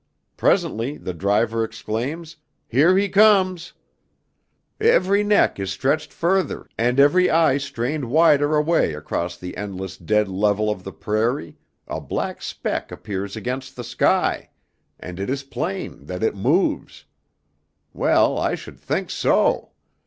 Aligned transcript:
Presently 0.35 0.97
the 0.97 1.13
driver 1.13 1.63
exclaims: 1.63 2.37
"Here 2.67 2.97
he 2.97 3.07
comes!" 3.07 3.73
Every 4.79 5.23
neck 5.23 5.59
is 5.59 5.69
stretched 5.69 6.11
further 6.11 6.67
and 6.75 6.99
every 6.99 7.29
eye 7.29 7.57
strained 7.59 8.05
wider 8.05 8.55
away 8.55 8.95
across 8.95 9.37
the 9.37 9.55
endless 9.55 9.97
dead 9.97 10.27
level 10.27 10.71
of 10.71 10.83
the 10.83 10.91
prairie, 10.91 11.59
a 11.87 12.01
black 12.01 12.41
speck 12.41 12.91
appears 12.91 13.35
against 13.35 13.75
the 13.75 13.83
sky, 13.83 14.49
and 14.99 15.19
it 15.19 15.29
is 15.29 15.43
plain 15.43 16.07
that 16.07 16.23
it 16.23 16.33
moves. 16.35 17.05
Well 17.93 18.39
I 18.39 18.55
should 18.55 18.79
think 18.79 19.11
so! 19.11 19.69